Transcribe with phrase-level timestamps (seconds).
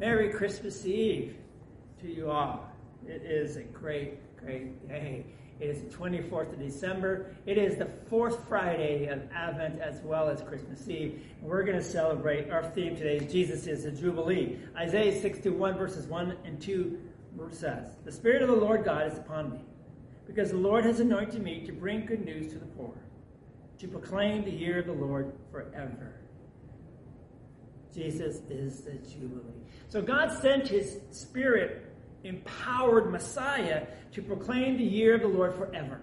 [0.00, 1.36] Merry Christmas Eve
[2.00, 2.72] to you all.
[3.06, 5.26] It is a great, great day.
[5.60, 7.36] It is the 24th of December.
[7.44, 11.22] It is the fourth Friday of Advent as well as Christmas Eve.
[11.38, 12.50] And we're going to celebrate.
[12.50, 14.58] Our theme today is Jesus is the Jubilee.
[14.74, 16.98] Isaiah 61 verses 1 and 2
[17.50, 19.60] says, The Spirit of the Lord God is upon me,
[20.26, 22.94] because the Lord has anointed me to bring good news to the poor,
[23.78, 26.14] to proclaim the year of the Lord forever.
[27.94, 29.52] Jesus is the Jubilee.
[29.88, 31.86] So God sent his Spirit
[32.24, 36.02] empowered Messiah to proclaim the year of the Lord forever.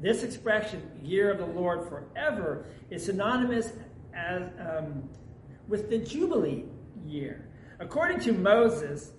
[0.00, 3.72] This expression, year of the Lord forever, is synonymous
[4.14, 5.08] as, um,
[5.66, 6.64] with the Jubilee
[7.06, 7.48] year.
[7.80, 9.12] According to Moses,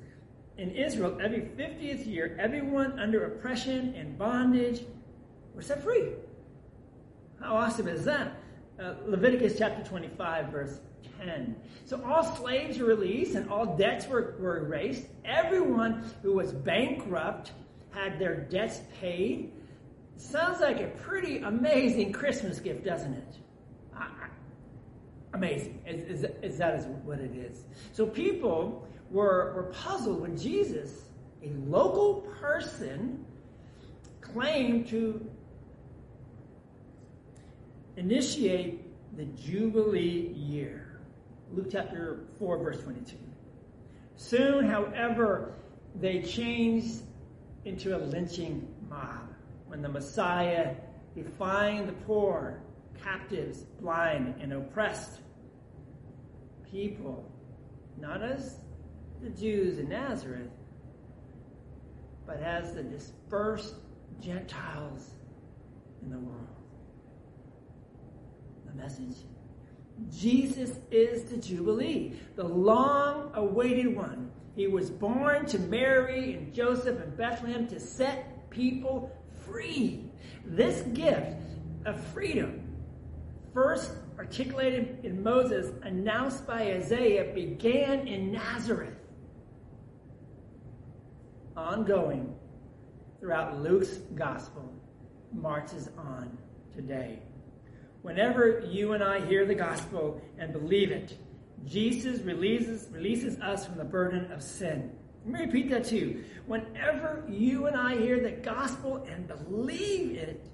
[0.58, 4.86] in Israel, every 50th year, everyone under oppression and bondage
[5.53, 6.09] were set free.
[7.39, 8.34] How awesome is that?
[8.79, 10.79] Uh, Leviticus chapter 25, verse
[11.19, 11.55] 10.
[11.85, 15.05] So all slaves were released and all debts were, were erased.
[15.25, 17.52] Everyone who was bankrupt
[17.91, 19.52] had their debts paid.
[20.16, 23.35] Sounds like a pretty amazing Christmas gift, doesn't it?
[25.33, 25.81] amazing.
[25.85, 27.63] Is, is, is that is what it is.
[27.91, 31.03] So people were, were puzzled when Jesus,
[31.44, 33.25] a local person,
[34.22, 35.25] claimed to
[38.00, 38.81] initiate
[39.17, 41.02] the Jubilee year.
[41.52, 43.17] Luke chapter 4, verse 22.
[44.16, 45.56] Soon, however,
[45.95, 47.02] they changed
[47.66, 49.33] into a lynching mob
[49.67, 50.75] when the Messiah,
[51.14, 52.61] defying the poor,
[53.03, 55.19] captives, blind, and oppressed
[56.72, 57.30] people,
[58.00, 58.59] not as
[59.22, 60.52] the Jews in Nazareth,
[62.25, 63.75] but as the dispersed
[64.22, 65.11] Gentiles
[66.02, 66.47] in the world.
[68.66, 69.17] The message
[70.17, 74.31] Jesus is the Jubilee, the long awaited one.
[74.55, 79.11] He was born to Mary and Joseph in Bethlehem to set people
[79.45, 80.09] free.
[80.45, 81.35] This gift
[81.85, 82.61] of freedom,
[83.53, 88.95] first articulated in Moses, announced by Isaiah, began in Nazareth.
[91.57, 92.33] Ongoing
[93.19, 94.73] throughout Luke's gospel,
[95.33, 96.38] marches on
[96.73, 97.19] today.
[98.01, 101.17] Whenever you and I hear the gospel and believe it,
[101.65, 104.91] Jesus releases, releases us from the burden of sin.
[105.25, 106.23] Let me repeat that to you.
[106.45, 110.45] Whenever you and I hear the gospel and believe it,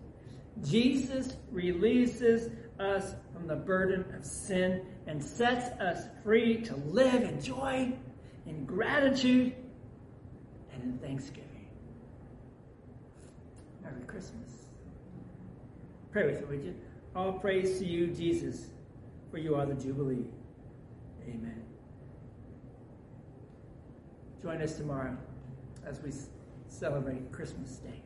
[0.63, 7.41] Jesus releases us from the burden of sin and sets us free to live in
[7.41, 7.93] joy,
[8.47, 9.53] in gratitude,
[10.73, 11.67] and in thanksgiving.
[13.83, 14.49] Merry Christmas.
[16.11, 16.75] Pray with me, would you?
[17.15, 18.67] All praise to you, Jesus,
[19.31, 20.25] for you are the Jubilee.
[21.23, 21.63] Amen.
[24.41, 25.15] Join us tomorrow
[25.85, 26.11] as we
[26.67, 28.01] celebrate Christmas Day.